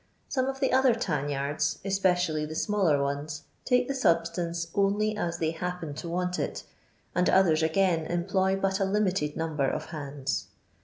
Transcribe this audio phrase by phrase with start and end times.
[0.27, 5.51] Some of the other tanyards, especially the smaller ones, tike the substance only ns they
[5.51, 6.63] happen to want it,
[7.13, 10.47] and others again employ but a limited number of hands.